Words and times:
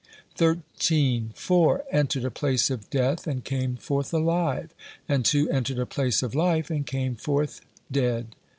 (45) 0.33 0.63
13. 0.79 1.31
"Four 1.35 1.83
entered 1.91 2.25
a 2.25 2.31
place 2.31 2.71
of 2.71 2.89
death 2.89 3.27
and 3.27 3.43
came 3.45 3.75
forth 3.75 4.11
alive, 4.11 4.73
and 5.07 5.23
two 5.23 5.47
entered 5.51 5.77
a 5.77 5.85
place 5.85 6.23
of 6.23 6.33
life 6.33 6.71
and 6.71 6.87
came 6.87 7.15
forth 7.15 7.61
dead?" 7.91 8.33